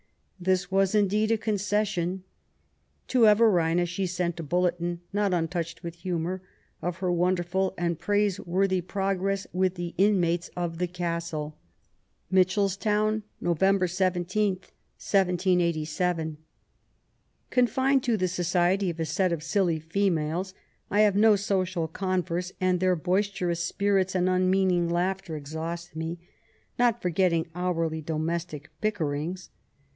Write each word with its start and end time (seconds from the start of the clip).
This 0.39 0.65
was^ 0.65 0.95
indeed> 0.95 1.29
a 1.29 1.37
concession. 1.37 2.23
To 3.09 3.27
Everina 3.27 3.85
she 3.85 4.07
sent 4.07 4.39
a 4.39 4.43
bulletin— 4.43 5.01
not 5.13 5.35
untouched 5.35 5.83
with 5.83 5.93
humour— 5.97 6.41
of 6.81 6.97
her 6.97 7.11
wonderful 7.11 7.75
and 7.77 7.99
praise 7.99 8.39
worthy 8.39 8.81
progress 8.81 9.45
with 9.53 9.75
the 9.75 9.93
inmates 9.99 10.49
of 10.57 10.79
the 10.79 10.87
castle:— 10.87 11.55
Mitchelstown, 12.33 13.21
Nov. 13.39 13.59
17, 13.61 14.53
1787.... 14.55 16.37
Confined 17.51 18.01
to 18.03 18.17
the 18.17 18.27
society 18.27 18.89
of 18.89 18.99
a 18.99 19.05
set 19.05 19.31
of 19.31 19.43
silly 19.43 19.79
females, 19.79 20.55
I 20.89 21.01
have 21.01 21.15
no 21.15 21.35
social 21.35 21.87
converse, 21.87 22.51
and 22.59 22.79
their 22.79 22.95
hoisterons 22.97 23.59
spirits 23.59 24.15
and 24.15 24.27
unmeaning 24.27 24.89
langhter 24.89 25.37
exhaust 25.37 25.95
me, 25.95 26.17
not 26.79 26.99
forgetting 27.03 27.45
hourly 27.53 28.01
domestic 28.01 28.71
bickerings. 28.81 29.51